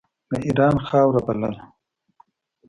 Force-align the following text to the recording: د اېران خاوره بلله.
د 0.29 0.31
اېران 0.45 0.75
خاوره 0.87 1.21
بلله. 1.27 1.61